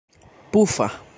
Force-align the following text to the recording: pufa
pufa 0.51 0.89